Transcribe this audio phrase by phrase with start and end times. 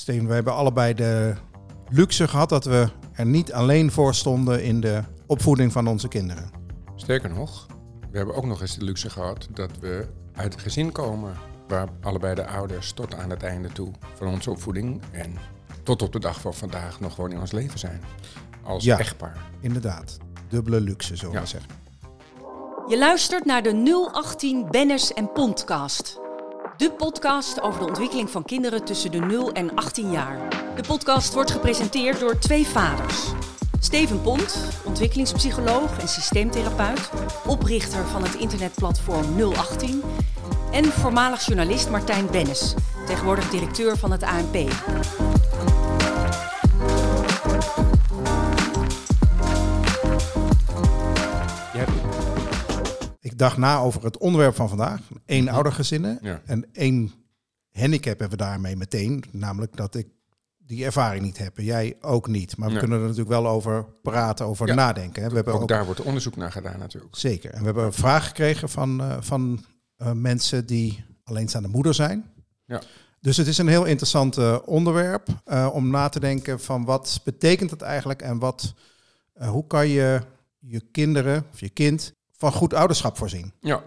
[0.00, 1.34] Steven, we hebben allebei de
[1.88, 6.50] luxe gehad dat we er niet alleen voor stonden in de opvoeding van onze kinderen.
[6.96, 7.66] Sterker nog,
[8.10, 11.34] we hebben ook nog eens de luxe gehad dat we uit een gezin komen
[11.68, 15.34] waar allebei de ouders tot aan het einde toe van onze opvoeding en
[15.82, 18.00] tot op de dag van vandaag nog gewoon in ons leven zijn.
[18.64, 18.98] Als Ja.
[18.98, 19.50] echtpaar.
[19.60, 20.16] Inderdaad,
[20.48, 21.44] dubbele luxe, zullen Ja.
[21.46, 21.70] zeggen.
[22.88, 23.72] Je luistert naar de
[24.12, 26.20] 018 Bennis en Pondcast.
[26.80, 30.38] De podcast over de ontwikkeling van kinderen tussen de 0 en 18 jaar.
[30.76, 33.32] De podcast wordt gepresenteerd door twee vaders.
[33.80, 37.10] Steven Pont, ontwikkelingspsycholoog en systeemtherapeut,
[37.46, 40.02] oprichter van het internetplatform 018.
[40.72, 42.74] En voormalig journalist Martijn Bennis,
[43.06, 44.56] tegenwoordig directeur van het ANP.
[53.40, 55.00] Dacht na over het onderwerp van vandaag.
[55.26, 56.18] Eén oudergezinnen.
[56.22, 56.40] Ja.
[56.44, 57.12] En één
[57.72, 59.24] handicap hebben we daarmee meteen.
[59.30, 60.06] Namelijk dat ik
[60.58, 61.58] die ervaring niet heb.
[61.58, 62.56] En jij ook niet.
[62.56, 62.80] Maar we Ja.
[62.80, 64.74] kunnen er natuurlijk wel over praten, over Ja.
[64.74, 65.22] nadenken.
[65.22, 65.28] Hè.
[65.28, 67.16] We hebben Ook ook, daar wordt onderzoek naar gedaan natuurlijk.
[67.16, 67.50] Zeker.
[67.50, 69.64] En we hebben een vraag gekregen van, eh, van
[69.96, 72.32] eh, mensen die alleenstaande moeder zijn.
[72.64, 72.82] Ja.
[73.20, 75.28] Dus het is een heel interessant eh, onderwerp
[75.72, 78.74] om na te denken van wat betekent het eigenlijk en wat,
[79.34, 80.20] hoe kan je
[80.58, 83.52] je kinderen of je kind van goed ouderschap voorzien.
[83.60, 83.82] Ja.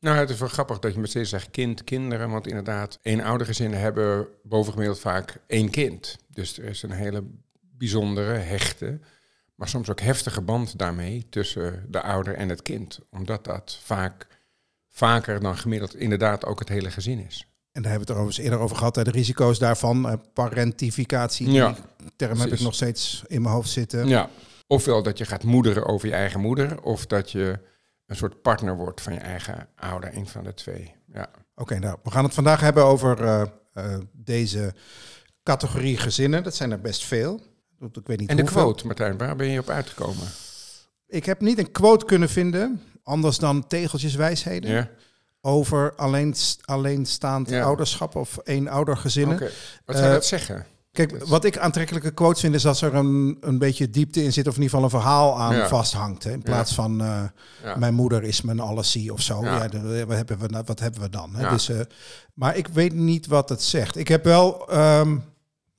[0.00, 2.30] Nou, het is wel grappig dat je met steeds zegt kind, kinderen.
[2.30, 6.16] Want inderdaad, eenoudergezinnen hebben bovengemiddeld vaak één kind.
[6.28, 7.24] Dus er is een hele
[7.60, 8.98] bijzondere, hechte,
[9.54, 13.00] maar soms ook heftige band daarmee tussen de ouder en het kind.
[13.10, 14.26] Omdat dat vaak
[14.88, 17.46] vaker dan gemiddeld inderdaad ook het hele gezin is.
[17.72, 20.14] En daar hebben we het er overigens eerder over gehad, hè, de risico's daarvan, eh,
[20.32, 21.76] parentificatie, die Ja,
[22.16, 24.08] term heb ik nog steeds in mijn hoofd zitten.
[24.08, 24.28] Ja.
[24.66, 27.58] Ofwel dat je gaat moederen over je eigen moeder, of dat je
[28.10, 30.94] een soort partner wordt van je eigen ouder, een van de twee.
[31.12, 31.30] Ja.
[31.54, 34.74] Oké, nou, we gaan het vandaag hebben over eh, eh, deze
[35.42, 36.42] categorie gezinnen.
[36.42, 37.40] Dat zijn er best veel.
[37.92, 38.62] Ik weet niet En de hoeveel.
[38.62, 40.26] quote, Martijn, waar ben je op uitgekomen?
[41.08, 44.88] Ik heb niet een quote kunnen vinden, anders dan tegeltjeswijsheden, Ja?
[45.40, 47.62] over alleen, alleenstaand Ja.
[47.62, 49.34] ouderschap of één oudergezinnen.
[49.36, 49.50] Oké.
[49.84, 50.66] Wat zou Eh, dat zeggen?
[51.06, 54.46] Kijk, wat ik aantrekkelijke quotes vind is dat er een, een beetje diepte in zit
[54.48, 55.68] of in ieder geval een verhaal aan Ja.
[55.68, 56.24] vasthangt.
[56.24, 56.30] Hè?
[56.30, 57.22] In plaats van eh,
[57.64, 57.76] Ja.
[57.76, 59.44] mijn moeder is mijn allesie of zo.
[59.44, 59.68] Ja.
[59.68, 61.34] Dan- wat, hebben we, nou- wat hebben we dan?
[61.34, 61.42] Hè?
[61.42, 61.50] Ja.
[61.50, 61.80] Dus, eh,
[62.34, 63.96] maar ik weet niet wat het zegt.
[63.96, 65.16] Ik heb wel, ehm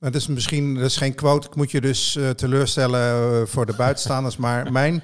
[0.00, 3.66] het is misschien, dat is geen quote, ik moet je dus eh, teleurstellen eh, voor
[3.66, 5.02] de buitenstaanders, maar mijn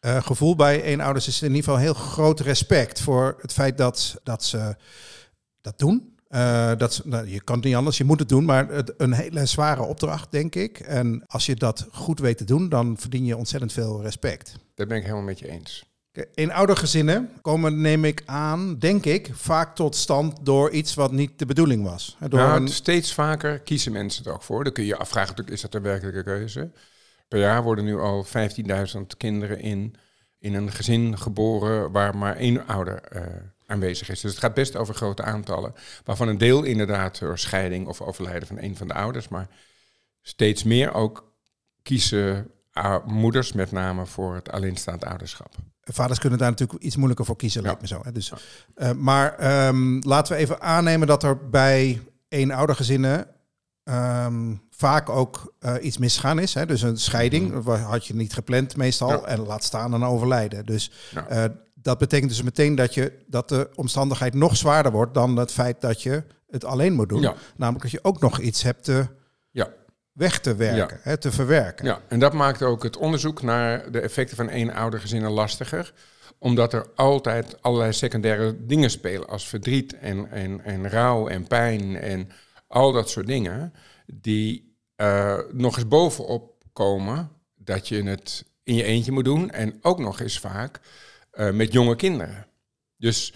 [0.00, 4.16] eh, gevoel bij eenouders is in ieder geval heel groot respect voor het feit dat,
[4.22, 4.76] dat ze
[5.60, 6.16] dat doen.
[6.28, 9.12] Eh, dat, nou, je kan het niet anders, je moet het doen, maar het, een
[9.12, 10.78] hele zware opdracht, denk ik.
[10.80, 14.54] En als je dat goed weet te doen, dan verdien je ontzettend veel respect.
[14.74, 15.86] Dat ben ik helemaal met je eens.
[16.34, 21.38] In oudergezinnen komen, neem ik aan, denk ik, vaak tot stand door iets wat niet
[21.38, 22.16] de bedoeling was.
[22.28, 24.64] Door Nou, een- steeds vaker kiezen mensen het ook voor.
[24.64, 26.70] Dan kun je je afvragen, is dat een werkelijke keuze?
[27.28, 29.94] Per jaar worden nu al 15.000 kinderen in,
[30.38, 33.22] in een gezin geboren waar maar één ouder eh,
[33.68, 34.20] aanwezig is.
[34.20, 35.74] Dus het gaat best over grote aantallen.
[36.04, 39.28] Waarvan een deel inderdaad door scheiding of overlijden van een van de ouders.
[39.28, 39.48] Maar
[40.22, 41.32] steeds meer ook
[41.82, 42.50] kiezen
[43.06, 45.54] moeders met name voor het alleenstaand ouderschap.
[45.82, 47.66] Vaders kunnen daar natuurlijk iets moeilijker voor kiezen, Ja.
[47.66, 48.00] lijkt me zo.
[48.02, 48.12] Hè?
[48.12, 48.32] Dus,
[48.74, 53.26] eh, maar ehm, laten we even aannemen dat er bij eenoudergezinnen
[53.84, 56.54] ehm vaak ook eh, iets misgaan is.
[56.54, 56.66] Hè?
[56.66, 59.10] Dus een scheiding wa- had je niet gepland meestal.
[59.10, 59.22] Ja.
[59.24, 60.66] En laat staan een overlijden.
[60.66, 61.54] Dus Ja.
[61.88, 65.80] Dat betekent dus meteen dat, je, dat de omstandigheid nog zwaarder wordt dan het feit
[65.80, 67.20] dat je het alleen moet doen.
[67.20, 67.34] Ja.
[67.56, 69.06] Namelijk dat je ook nog iets hebt te,
[69.50, 69.68] Ja.
[70.12, 71.84] weg te werken, hè, te verwerken.
[71.84, 75.92] Ja, en dat maakt ook het onderzoek naar de effecten van eenoudergezinnen lastiger.
[76.38, 81.96] Omdat er altijd allerlei secundaire dingen spelen, als verdriet en, en, en rouw en pijn
[81.96, 82.28] en
[82.66, 83.72] al dat soort dingen,
[84.06, 89.78] die eh, nog eens bovenop komen dat je het in je eentje moet doen en
[89.82, 90.80] ook nog eens vaak
[91.38, 92.46] eh, met jonge kinderen.
[92.96, 93.34] Dus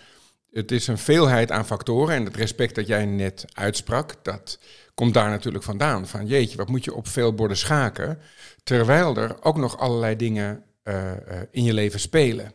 [0.51, 4.59] het is een veelheid aan factoren en het respect dat jij net uitsprak, dat
[4.95, 6.07] komt daar natuurlijk vandaan.
[6.07, 8.19] Van jeetje, wat moet je op veel borden schaken,
[8.63, 12.53] terwijl er ook nog allerlei dingen eh, eh, in je leven spelen,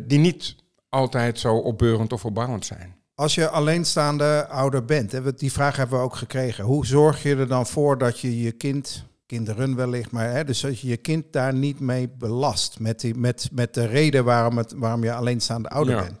[0.00, 0.56] die niet
[0.88, 2.96] altijd zo opbeurend of opbouwend zijn.
[3.14, 6.64] Als je alleenstaande ouder bent, die vraag hebben we ook gekregen.
[6.64, 10.60] Hoe zorg je er dan voor dat je je kind, kinderen wellicht, maar hè, dus
[10.60, 14.56] dat je je kind daar niet mee belast met, die, met, met de reden waarom,
[14.58, 16.02] het, waarom je alleenstaande ouder Ja.
[16.02, 16.20] bent?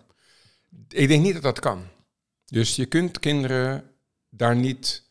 [0.88, 1.82] Ik denk niet dat dat kan.
[2.44, 3.84] Dus je kunt kinderen
[4.30, 5.02] daar niet.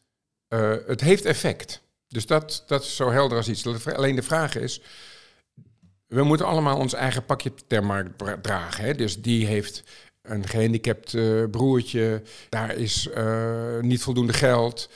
[0.47, 1.81] eh, het heeft effect.
[2.07, 3.85] Dus dat, dat is zo helder als iets.
[3.87, 4.81] Alleen de vraag is.
[6.07, 8.83] We moeten allemaal ons eigen pakje ter markt dragen.
[8.83, 8.93] Hè?
[8.95, 9.83] Dus die heeft
[10.21, 12.21] een gehandicapt eh, broertje.
[12.49, 14.89] Daar is eh, niet voldoende geld.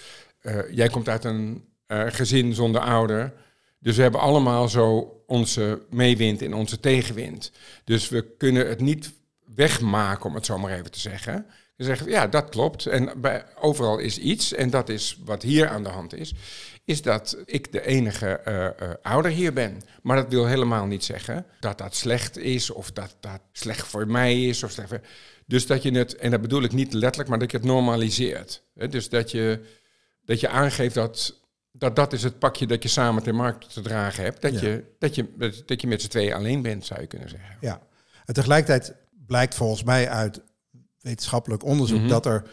[0.72, 3.34] jij komt uit een gezin zonder ouder.
[3.80, 7.52] Dus we hebben allemaal zo onze meewind en onze tegenwind.
[7.84, 9.14] Dus we kunnen het niet
[9.56, 11.46] wegmaken, om het zo maar even te zeggen.
[11.76, 12.86] We zeggen, ja, dat klopt.
[12.86, 14.54] En bij, overal is iets.
[14.54, 16.34] En dat is wat hier aan de hand is.
[16.86, 19.82] Is dat ik de enige eh, eh, ouder hier ben.
[20.02, 22.72] Maar dat wil helemaal niet zeggen dat dat slecht is.
[22.72, 24.64] Of dat dat slecht voor mij is.
[24.64, 24.94] Of slecht.
[25.46, 28.64] Dus dat je het, en dat bedoel ik niet letterlijk, maar dat je het normaliseert.
[28.90, 29.60] Dus dat je,
[30.26, 31.40] dat je aangeeft dat,
[31.78, 34.42] dat dat is het pakje dat je samen ter markt te dragen hebt.
[34.42, 37.58] Dat, je, dat, je, dat je met z'n tweeën alleen bent, zou je kunnen zeggen.
[37.60, 37.82] Ja,
[38.26, 38.96] en tegelijkertijd
[39.28, 40.42] blijkt volgens mij uit
[41.02, 42.08] wetenschappelijk onderzoek Mhm.
[42.08, 42.44] dat er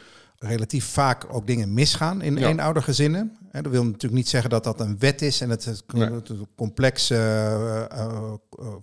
[0.42, 2.48] relatief vaak ook dingen misgaan in Ja.
[2.48, 3.36] eenoudergezinnen.
[3.50, 6.08] Hè, dat wil natuurlijk niet zeggen dat dat een wet is en het, het, Nee.
[6.56, 8.32] complexe eh, eh, eh,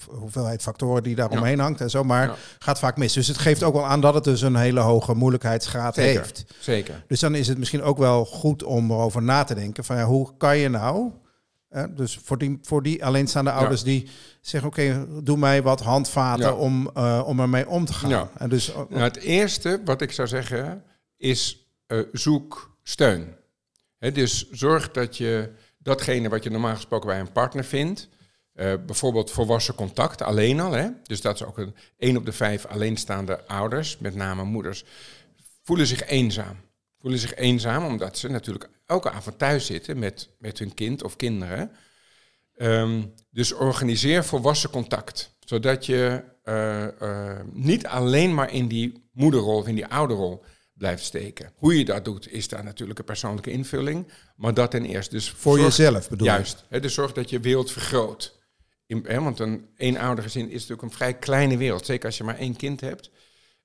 [0.07, 2.35] hoeveelheid factoren die daar omheen hangt en zo, maar Ja.
[2.59, 3.13] gaat vaak mis.
[3.13, 6.21] Dus het geeft ook wel aan dat het dus een hele hoge moeilijkheidsgraad Zeker.
[6.21, 6.45] heeft.
[6.59, 7.03] Zeker.
[7.07, 10.05] Dus dan is het misschien ook wel goed om erover na te denken van ja,
[10.05, 11.11] hoe kan je nou,
[11.69, 14.09] eh, dus voor die, voor die alleenstaande ouders die
[14.41, 16.53] zeggen oké, doe mij wat handvaten Ja.
[16.53, 16.87] om,
[17.25, 18.09] om ermee om te gaan.
[18.09, 18.29] Ja.
[18.37, 20.83] En dus, Nou, het eerste wat ik zou zeggen
[21.19, 23.35] is eh, zoek steun.
[23.99, 28.09] Dus zorg dat je datgene wat je normaal gesproken bij een partner vindt,
[28.53, 32.31] eh, bijvoorbeeld volwassen contact, alleen al, hè, dus dat is ook een 1 op de
[32.31, 34.83] 5 alleenstaande ouders, met name moeders,
[35.63, 36.55] voelen zich eenzaam.
[36.99, 41.15] Voelen zich eenzaam omdat ze natuurlijk elke avond thuis zitten met, met hun kind of
[41.15, 41.71] kinderen.
[42.55, 45.35] Ehm, dus organiseer volwassen contact.
[45.39, 50.43] Zodat je eh, niet alleen maar in die moederrol of in die ouderrol
[50.79, 51.51] blijft steken.
[51.55, 54.07] Hoe je dat doet, is daar natuurlijk een persoonlijke invulling.
[54.35, 55.15] Maar dat ten eerste.
[55.15, 56.33] Dus voor zorg- jezelf bedoel je?
[56.33, 56.65] Juist.
[56.69, 58.37] Hè, dus zorg dat je wereld vergroot.
[58.85, 61.85] In, hè, want een eenoudergezin is natuurlijk een vrij kleine wereld.
[61.85, 63.09] Zeker als je maar één kind hebt.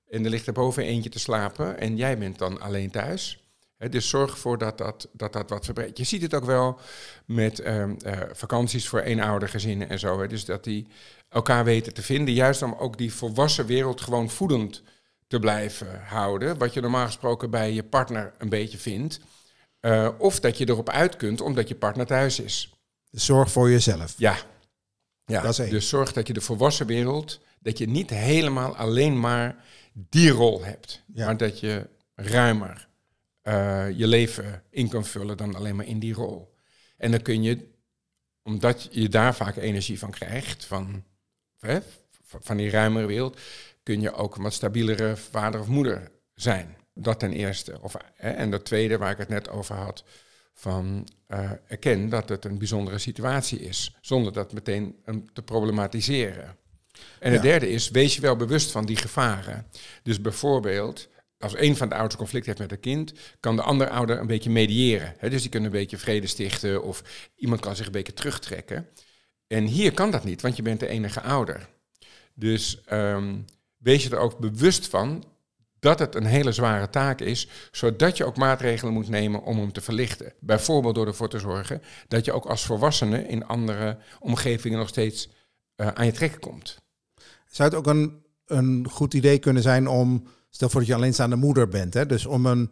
[0.07, 1.79] En er ligt er boven eentje te slapen.
[1.79, 3.43] En jij bent dan alleen thuis.
[3.77, 5.97] Hè, dus zorg ervoor dat dat, dat dat wat verbreedt.
[5.97, 6.79] Je ziet het ook wel
[7.25, 7.85] met eh,
[8.31, 10.19] vakanties voor eenoudergezinnen en zo.
[10.19, 10.87] Hè, dus dat die
[11.29, 12.33] elkaar weten te vinden.
[12.33, 14.83] Juist om ook die volwassen wereld gewoon voedend
[15.27, 16.57] te blijven houden.
[16.57, 19.19] Wat je normaal gesproken bij je partner een beetje vindt.
[19.79, 22.73] Eh, of dat je erop uit kunt omdat je partner thuis is.
[23.11, 24.13] Zorg voor jezelf.
[24.17, 24.37] Ja.
[25.25, 25.41] ja.
[25.41, 25.69] Dat is één.
[25.69, 29.63] Dus zorg dat je de volwassen wereld, dat je niet helemaal alleen maar
[29.93, 31.03] die rol hebt.
[31.13, 31.25] Ja.
[31.25, 32.87] Maar dat je ruimer
[33.41, 36.55] eh, je leven in kan vullen dan alleen maar in die rol.
[36.97, 37.67] En dan kun je,
[38.43, 41.03] omdat je daar vaak energie van krijgt, van,
[41.59, 41.79] hè,
[42.21, 43.39] van die ruimere wereld,
[43.85, 46.75] kun je ook een wat stabielere vader of moeder zijn.
[46.93, 47.77] Dat ten eerste.
[47.81, 50.03] Of, hè, en dat tweede, waar ik het net over had,
[50.53, 56.57] van eh, erken dat het een bijzondere situatie is, zonder dat meteen um, te problematiseren.
[57.19, 57.49] En het Ja.
[57.49, 59.67] derde is, wees je wel bewust van die gevaren.
[60.03, 61.07] Dus bijvoorbeeld,
[61.39, 64.27] als een van de ouders conflict heeft met een kind, kan de andere ouder een
[64.27, 65.13] beetje mediëren.
[65.17, 65.29] Hè?
[65.29, 67.03] Dus die kunnen een beetje vrede stichten of
[67.35, 68.87] iemand kan zich een beetje terugtrekken.
[69.47, 71.67] En hier kan dat niet, want je bent de enige ouder.
[72.33, 73.35] Dus ehm,
[73.85, 75.23] wees je er ook bewust van
[75.79, 79.71] dat het een hele zware taak is, zodat je ook maatregelen moet nemen om hem
[79.71, 80.33] te verlichten.
[80.39, 85.29] Bijvoorbeeld door ervoor te zorgen dat je ook als volwassene in andere omgevingen nog steeds
[85.75, 86.81] eh, aan je trekken komt.
[87.47, 91.35] Zou het ook een, een goed idee kunnen zijn om, stel voor dat je alleenstaande
[91.35, 92.69] moeder bent, hè, dus om een,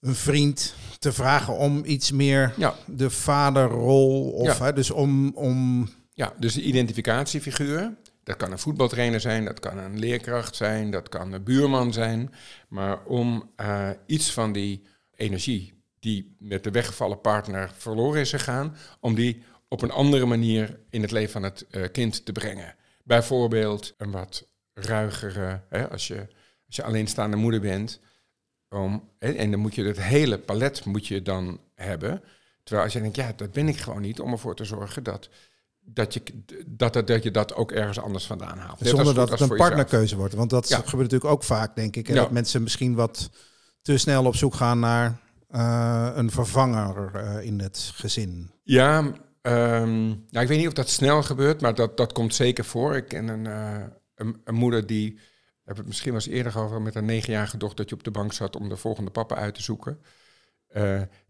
[0.00, 4.64] een vriend te vragen om iets meer Ja, de vaderrol, of Ja.
[4.64, 7.94] hè, dus om, om ja dus de identificatiefiguur.
[8.24, 12.34] Dat kan een voetbaltrainer zijn, dat kan een leerkracht zijn, dat kan een buurman zijn.
[12.68, 14.82] Maar om eh, iets van die
[15.14, 20.80] energie die met de weggevallen partner verloren is gegaan, om die op een andere manier
[20.90, 22.74] in het leven van het eh, kind te brengen.
[23.04, 26.26] Bijvoorbeeld een wat ruigere, hè, als, je,
[26.66, 28.00] als je alleenstaande moeder bent,
[28.68, 32.22] om, en dan moet je het hele palet moet je dan hebben.
[32.62, 35.28] Terwijl als je denkt, ja, dat ben ik gewoon niet, om ervoor te zorgen dat,
[35.84, 36.22] dat, je,
[36.66, 38.78] dat, dat, dat je dat ook ergens anders vandaan haalt.
[38.78, 39.68] Zonder goed dat het een jezelf.
[39.68, 40.34] partnerkeuze wordt.
[40.34, 40.76] Want dat Ja.
[40.76, 42.06] gebeurt natuurlijk ook vaak, denk ik.
[42.08, 42.14] Ja.
[42.14, 43.30] Dat mensen misschien wat
[43.82, 48.50] te snel op zoek gaan naar eh, een vervanger eh, in het gezin.
[48.62, 49.00] Ja,
[49.42, 52.96] nou, ik weet niet of dat snel gebeurt, maar dat, dat komt zeker voor.
[52.96, 55.18] Ik ken een, eh, een, een moeder die,
[55.64, 58.56] heb het misschien wel eens eerder over, met een negenjarige dochtertje op de bank zat
[58.56, 59.98] om de volgende papa uit te zoeken.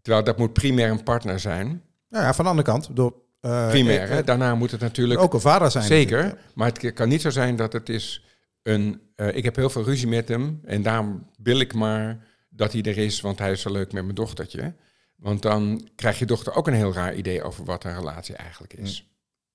[0.01, 1.83] Terwijl dat moet primair een partner zijn.
[2.09, 3.13] Nou ja, van de andere kant, door,
[3.45, 4.23] eh, Primair, eh, hè?
[4.23, 5.83] daarna moet het natuurlijk ook een vader zijn.
[5.83, 8.23] Zeker, maar het kan niet zo zijn dat het is
[8.61, 9.01] een...
[9.15, 12.81] eh, ik heb heel veel ruzie met hem en daarom wil ik maar dat hij
[12.81, 14.75] er is, want hij is zo leuk met mijn dochtertje.
[15.15, 18.73] Want dan krijgt je dochter ook een heel raar idee over wat een relatie eigenlijk
[18.73, 19.09] is.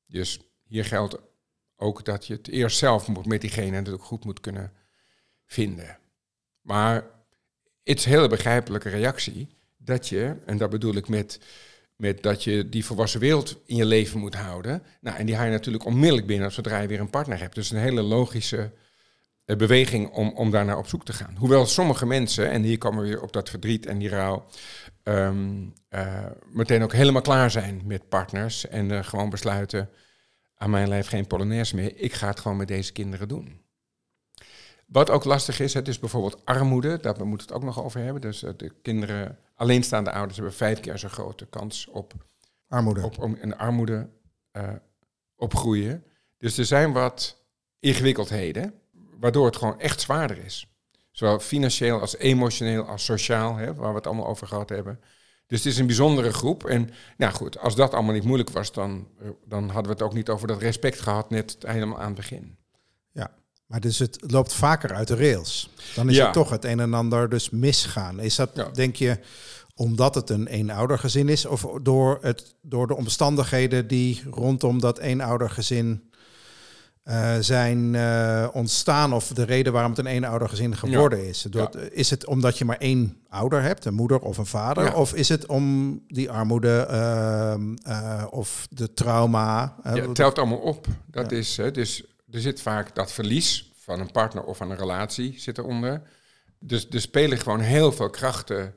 [0.06, 1.16] Dus hier geldt
[1.76, 4.72] ook dat je het eerst zelf moet met diegene natuurlijk goed moet kunnen
[5.46, 5.98] vinden.
[6.60, 6.94] Maar
[7.82, 11.40] het is een hele begrijpelijke reactie dat je, en dat bedoel ik met,
[12.00, 14.82] met dat je die volwassen wereld in je leven moet houden.
[15.00, 17.54] Nou, en die haal je natuurlijk onmiddellijk binnen zodra je weer een partner hebt.
[17.54, 18.70] Dus een hele logische
[19.44, 21.36] eh, beweging om, om daar naar op zoek te gaan.
[21.36, 24.46] Hoewel sommige mensen, en hier komen we weer op dat verdriet en die rouw,
[25.02, 29.90] ehm, eh, meteen ook helemaal klaar zijn met partners en uh, gewoon besluiten,
[30.54, 33.60] aan mijn lijf geen polonaise meer, ik ga het gewoon met deze kinderen doen.
[34.86, 38.00] Wat ook lastig is, het is bijvoorbeeld armoede, daar moeten we het ook nog over
[38.00, 38.20] hebben.
[38.20, 42.12] Dus de kinderen, alleenstaande ouders, hebben vijf keer zo'n grote kans op
[42.68, 44.10] armoede, op, om in armoede
[45.36, 46.04] opgroeien.
[46.36, 47.44] Dus er zijn wat
[47.78, 48.74] ingewikkeldheden
[49.18, 50.66] waardoor het gewoon echt zwaarder is.
[51.10, 55.00] Zowel financieel als emotioneel als sociaal, hè, waar we het allemaal over gehad hebben.
[55.46, 56.64] Dus het is een bijzondere groep.
[56.64, 59.08] En nou goed, als dat allemaal niet moeilijk was, dan,
[59.44, 62.58] dan hadden we het ook niet over dat respect gehad, net helemaal aan het begin.
[63.70, 65.70] Ja, maar dus het loopt vaker uit de rails.
[65.94, 68.20] Dan is het toch het een en ander dus misgaan.
[68.20, 69.18] Is dat, denk je,
[69.74, 76.10] omdat het een eenoudergezin is, of door, het, door de omstandigheden die rondom dat eenoudergezin
[77.04, 81.46] uh, zijn uh, ontstaan of de reden waarom het een eenoudergezin geworden is.
[81.50, 84.94] Door, Is het omdat je maar één ouder hebt, een moeder of een vader?
[84.94, 86.86] Of is het om die armoede
[87.86, 89.76] uh, of de trauma?
[89.84, 90.86] ja, het telt allemaal op.
[91.06, 95.38] Dat is, dus er zit vaak dat verlies van een partner of van een relatie
[95.38, 96.02] zit eronder.
[96.58, 98.74] Dus er spelen gewoon heel veel krachten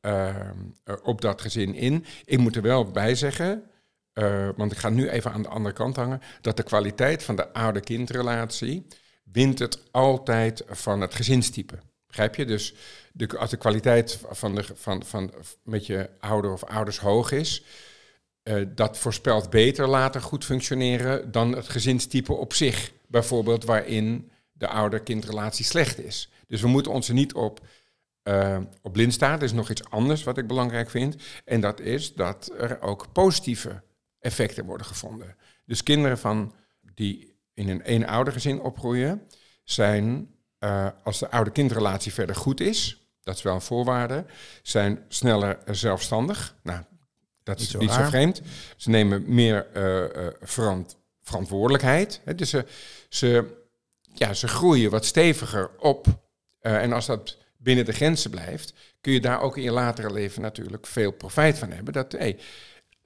[0.00, 0.58] ehm,
[1.02, 2.04] op dat gezin in.
[2.24, 3.70] Ik moet er wel bij zeggen,
[4.14, 7.36] uh, want ik ga nu even aan de andere kant hangen, dat de kwaliteit van
[7.36, 8.86] de ouder-kindrelatie
[9.24, 11.78] wint het altijd van het gezinstype.
[12.06, 12.44] Begrijp je?
[12.44, 12.74] Dus
[13.12, 15.32] de, als de kwaliteit van, de, van, van
[15.62, 17.64] met je ouder of ouders hoog is,
[18.44, 22.92] uh, dat voorspelt beter later goed functioneren dan het gezinstype op zich.
[23.06, 26.30] Bijvoorbeeld waarin de ouder-kindrelatie slecht is.
[26.46, 27.66] Dus we moeten ons er niet op,
[28.24, 29.36] uh, op blind staan.
[29.36, 31.16] Er is nog iets anders wat ik belangrijk vind.
[31.44, 33.82] En dat is dat er ook positieve
[34.18, 35.36] effecten worden gevonden.
[35.66, 36.54] Dus kinderen van
[36.94, 39.22] die in een eenoudergezin opgroeien,
[39.64, 44.24] zijn, uh, als de oude-kindrelatie verder goed is, dat is wel een voorwaarde,
[44.62, 46.56] zijn sneller zelfstandig.
[46.62, 46.82] Nou,
[47.42, 48.42] dat is niet zo, vreemd.
[48.76, 52.20] Ze nemen meer uh, verant verantwoordelijkheid.
[52.24, 52.64] Hè, dus ze,
[53.08, 53.62] ze,
[54.14, 56.06] ja, ze groeien wat steviger op.
[56.60, 60.42] en als dat binnen de grenzen blijft, kun je daar ook in je latere leven
[60.42, 61.92] natuurlijk veel profijt van hebben.
[61.92, 62.38] Dat, hey,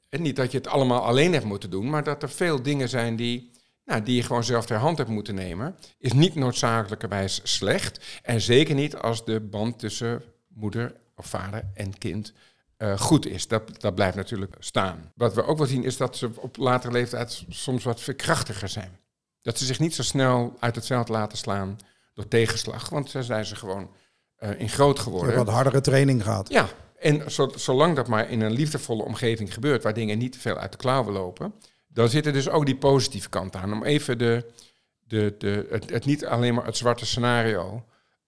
[0.08, 2.88] en niet dat je het allemaal alleen hebt moeten doen, maar dat er veel dingen
[2.88, 3.50] zijn die,
[3.84, 8.20] nou, die je gewoon zelf ter hand hebt moeten nemen, is niet noodzakelijkerwijs slecht.
[8.22, 12.32] En zeker niet als de band tussen moeder of vader en kind
[12.78, 13.48] uh, goed is.
[13.48, 15.12] Dat, dat blijft natuurlijk staan.
[15.14, 18.98] Wat we ook wel zien is dat ze op latere leeftijd soms wat verkrachtiger zijn.
[19.42, 21.76] Dat ze zich niet zo snel uit het veld laten slaan
[22.14, 23.90] door tegenslag, want dan zijn ze gewoon
[24.38, 25.30] uh, in groot geworden.
[25.30, 26.48] Ze wat hardere training gehad.
[26.48, 26.68] Ja,
[26.98, 27.22] en
[27.54, 30.78] zolang dat maar in een liefdevolle omgeving gebeurt, waar dingen niet te veel uit de
[30.78, 31.54] klauwen lopen,
[31.88, 33.72] dan zit er dus ook die positieve kant aan.
[33.72, 34.52] Om even de,
[34.98, 37.84] de, de, het, het niet alleen maar het zwarte scenario,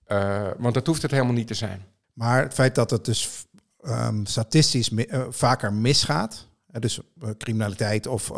[0.07, 1.87] uh, want dat hoeft het helemaal niet te zijn.
[2.13, 3.47] Maar het feit dat het dus
[3.87, 8.29] um, statistisch uh, vaker misgaat, dus uh, criminaliteit of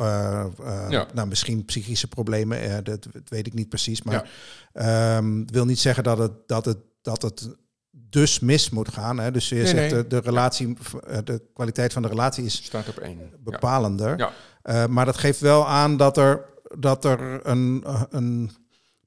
[0.89, 1.07] ja.
[1.15, 4.03] nou, misschien psychische problemen, dat, dat, weet ik niet precies.
[4.03, 4.31] Maar
[4.73, 5.17] ja.
[5.17, 7.49] um, wil niet zeggen dat het, dat het, dat het
[7.91, 9.19] dus mis moet gaan.
[9.19, 9.31] Hè?
[9.31, 12.99] Dus je zegt De, de, relatie, eh, de kwaliteit van de relatie is Staat op
[12.99, 13.31] één.
[13.39, 14.19] bepalender.
[14.19, 14.87] Ja.
[14.87, 16.45] Maar dat geeft wel aan dat er,
[16.79, 18.51] dat er een, een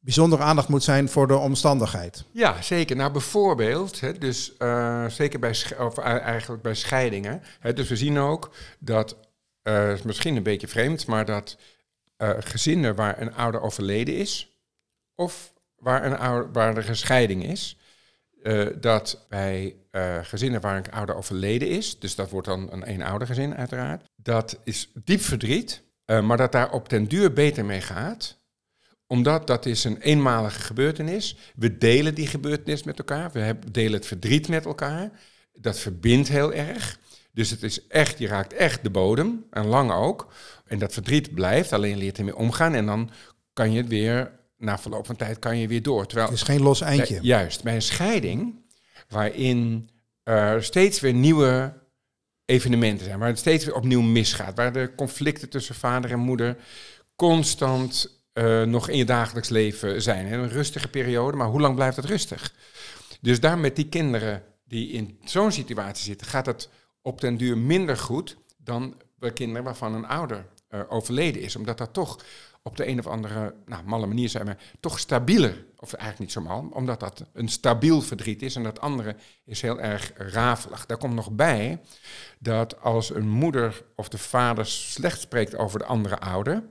[0.03, 2.23] bijzondere aandacht moet zijn voor de omstandigheid.
[2.31, 2.95] Ja, zeker.
[2.95, 7.41] Nou, bijvoorbeeld, hè, dus uh, zeker bij, of eigenlijk bij scheidingen.
[7.59, 9.17] Hè, dus we zien ook dat,
[9.63, 11.57] uh, misschien een beetje vreemd, maar dat
[12.39, 14.57] gezinnen waar een ouder overleden is,
[15.15, 17.77] of waar, een waar er een scheiding is,
[18.75, 19.75] dat bij
[20.21, 24.91] gezinnen waar een ouder overleden is, dus dat wordt dan een eenoudergezin uiteraard, dat is
[25.03, 28.42] diep verdriet, maar dat daar op den duur beter mee gaat,
[29.07, 31.37] omdat dat is een eenmalige gebeurtenis.
[31.55, 35.11] We delen die gebeurtenis met elkaar, we delen het verdriet met elkaar,
[35.53, 36.99] dat verbindt heel erg.
[37.31, 40.33] Dus het is echt, je raakt echt de bodem, en lang ook.
[40.65, 43.09] En dat verdriet blijft, alleen leert ermee omgaan en dan
[43.53, 46.05] kan je het weer na verloop van tijd kan je weer door.
[46.05, 47.19] Terwijl, het is geen los eindje.
[47.21, 48.61] juist, bij een scheiding,
[49.07, 49.89] waarin
[50.23, 51.73] er steeds weer nieuwe
[52.45, 56.57] evenementen zijn, waar het steeds weer opnieuw misgaat, waar de conflicten tussen vader en moeder
[57.15, 60.33] constant uh, nog in je dagelijks leven zijn.
[60.33, 62.53] Een rustige periode, maar hoe lang blijft het rustig?
[63.21, 66.69] Dus daar met die kinderen die in zo'n situatie zitten, gaat het
[67.01, 71.55] op den duur minder goed dan bij kinderen waarvan een ouder uh, overleden is.
[71.55, 72.19] Omdat dat toch
[72.63, 75.65] op de een of andere nou, malle manier zijn we toch stabieler.
[75.77, 78.55] Of eigenlijk niet zo mal, omdat dat een stabiel verdriet is.
[78.55, 80.85] En dat andere is heel erg rafelig.
[80.85, 81.81] Daar komt nog bij
[82.39, 86.63] dat als een moeder of de vader slecht spreekt over de andere ouder,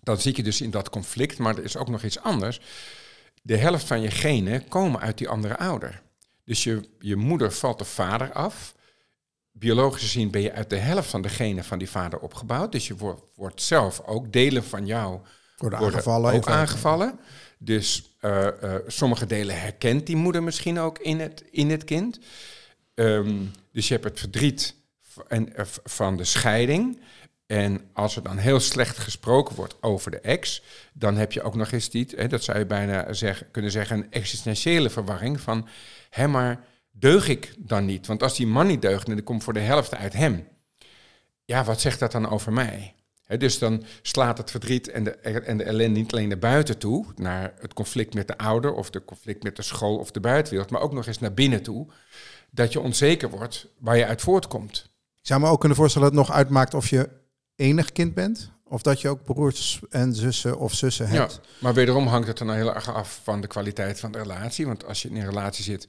[0.00, 1.38] dan zit je dus in dat conflict.
[1.38, 2.60] Maar er is ook nog iets anders.
[3.42, 6.02] De helft van je genen komen uit die andere ouder.
[6.44, 8.74] Dus je, je moeder valt de vader af
[9.52, 12.72] biologisch gezien ben je uit de helft van de genen van die vader opgebouwd.
[12.72, 15.20] Dus je wordt, wordt zelf ook, delen van jou
[15.56, 16.34] worden, aangevallen.
[16.34, 17.20] Ook aangevallen.
[17.58, 22.18] Dus uh, uh, sommige delen herkent die moeder misschien ook in het, in het kind.
[22.94, 24.74] Um, dus je hebt het verdriet
[25.28, 27.00] en, uh, van de scheiding.
[27.50, 31.54] En als er dan heel slecht gesproken wordt over de ex, dan heb je ook
[31.54, 35.68] nog eens die, hè, dat zou je bijna zeg, kunnen zeggen, een existentiële verwarring van,
[36.10, 38.06] hè, maar deug ik dan niet?
[38.06, 40.48] Want als die man niet deugt dan komt voor de helft uit hem,
[41.44, 42.94] ja, wat zegt dat dan over mij?
[43.38, 47.06] dus dan slaat het verdriet en de, en de ellende niet alleen naar buiten toe,
[47.16, 50.70] naar het conflict met de ouder of de conflict met de school of de buitenwereld,
[50.70, 51.86] maar ook nog eens naar binnen toe,
[52.50, 54.90] dat je onzeker wordt waar je uit voortkomt.
[55.20, 57.18] Ik zou me ook kunnen voorstellen dat het nog uitmaakt of je
[57.60, 61.40] enig kind bent, of dat je ook broers en zussen of zussen hebt.
[61.42, 64.18] Ja, maar wederom hangt het er dan heel erg af van de kwaliteit van de
[64.18, 64.66] relatie.
[64.66, 65.88] Want als je in een relatie zit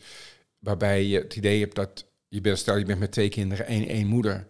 [0.59, 3.87] waarbij je het idee hebt dat je bent, stel je bent met twee kinderen, één,
[3.87, 4.47] één moeder,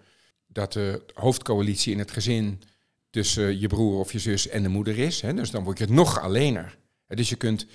[0.47, 2.61] dat de hoofdcoalitie in het gezin
[3.09, 5.21] tussen je broer of je zus en de moeder is.
[5.21, 6.77] Hè, dus dan word je nog alleener.
[7.07, 7.65] Dus je kunt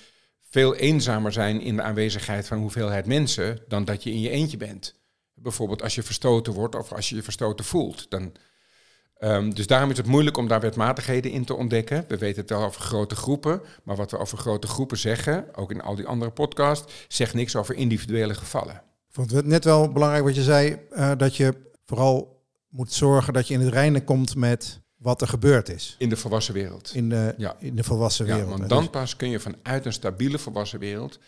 [0.41, 4.57] veel eenzamer zijn in de aanwezigheid van hoeveelheid mensen dan dat je in je eentje
[4.57, 4.95] bent.
[5.35, 8.11] Bijvoorbeeld als je verstoten wordt of als je je verstoten voelt.
[8.11, 8.33] Dan,
[9.21, 12.05] um, dus daarom is het moeilijk om daar wetmatigheden in te ontdekken.
[12.09, 15.71] We weten het wel over grote groepen, maar wat we over grote groepen zeggen, ook
[15.71, 18.75] in al die andere podcasts, zegt niks over individuele gevallen.
[18.75, 21.55] Ik vond het net wel belangrijk wat je zei, uh, dat je
[21.85, 25.97] vooral moet zorgen dat je in het reinen komt met wat er gebeurd is.
[25.99, 26.91] In de volwassen wereld.
[26.95, 27.57] In de, ja.
[27.59, 28.51] in de volwassen wereld.
[28.51, 31.19] Ja, want dan pas kun je vanuit een stabiele volwassen wereld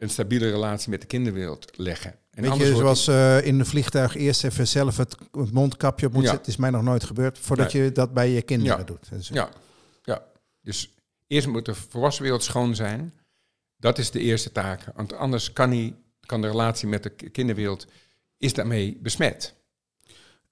[0.00, 2.14] een stabiele relatie met de kinderwereld leggen.
[2.30, 5.16] En Weet je, zoals uh, in een vliegtuig eerst even zelf het,
[5.52, 6.30] mondkapje op moet ja.
[6.30, 8.84] zetten, is mij nog nooit gebeurd, voordat je dat bij je kinderen ja.
[8.84, 9.10] doet.
[9.10, 9.48] Dus, ja.
[10.02, 10.22] ja,
[10.60, 10.94] dus
[11.26, 13.14] eerst moet de volwassen wereld schoon zijn.
[13.76, 15.94] Dat is de eerste taak, want anders kan, niet,
[16.26, 17.86] kan de relatie met de kinderwereld
[18.38, 19.54] is daarmee besmet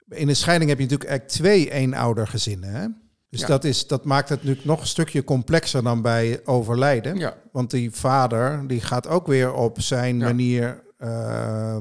[0.08, 2.74] in een scheiding heb je natuurlijk eigenlijk twee eenoudergezinnen.
[2.74, 2.87] Hè?
[3.30, 7.16] Dus dat, is, dat maakt het natuurlijk nog een stukje complexer dan bij overlijden.
[7.16, 7.36] Ja.
[7.52, 11.76] Want die vader die gaat ook weer op zijn manier uh,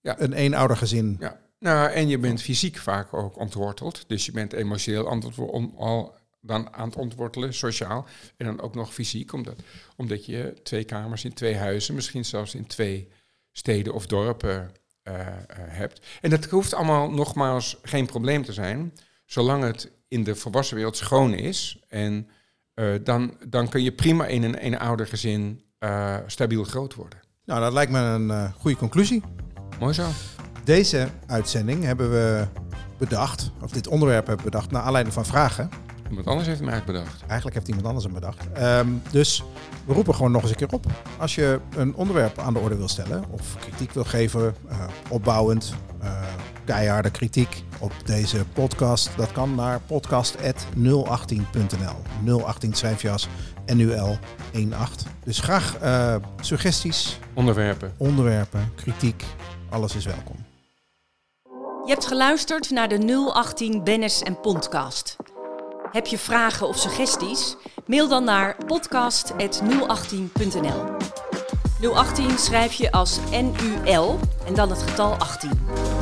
[0.00, 0.20] ja.
[0.20, 1.16] een eenoudergezin.
[1.20, 1.40] Ja.
[1.58, 4.04] Nou, en je bent fysiek vaak ook ontworteld.
[4.06, 5.20] Dus je bent emotioneel
[5.76, 8.06] al dan aan het ontwortelen, sociaal.
[8.36, 9.56] En dan ook nog fysiek, omdat,
[9.96, 13.08] omdat je twee kamers in twee huizen, misschien zelfs in twee
[13.52, 14.72] steden of dorpen
[15.08, 15.14] uh,
[15.56, 16.06] hebt.
[16.20, 18.92] En dat hoeft allemaal nogmaals geen probleem te zijn,
[19.26, 21.78] zolang het in de volwassen wereld schoon is.
[21.88, 22.28] En
[22.74, 25.62] uh, dan, dan kun je prima in een, een ouder gezin
[26.26, 27.18] stabiel groot worden.
[27.44, 29.22] Nou, dat lijkt me een goede conclusie.
[29.78, 30.06] Mooi zo.
[30.64, 32.46] Deze uitzending hebben we
[32.98, 35.68] bedacht, of dit onderwerp hebben we bedacht, naar aanleiding van vragen.
[36.08, 37.20] Iemand anders heeft hem eigenlijk bedacht.
[37.26, 38.46] Eigenlijk heeft iemand anders hem bedacht.
[38.58, 39.42] Um, dus
[39.86, 40.86] we roepen gewoon nog eens een keer op.
[41.18, 45.74] Als je een onderwerp aan de orde wil stellen of kritiek wil geven, uh, opbouwend,
[46.02, 46.22] uh,
[46.64, 52.42] keiharde kritiek op deze podcast, dat kan naar podcast.018.nl.
[52.44, 53.28] 018 schrijf je als
[53.74, 54.18] NUL
[54.78, 55.08] 18.
[55.24, 59.24] Dus graag uh, suggesties, onderwerpen, onderwerpen, kritiek,
[59.68, 60.36] alles is welkom.
[61.84, 65.16] Je hebt geluisterd naar de 018 Bennis en Podcast.
[65.92, 67.56] Heb je vragen of suggesties?
[67.86, 70.84] Mail dan naar podcast.018.nl.
[71.92, 75.93] 018 schrijf je als NUL en dan het getal 18.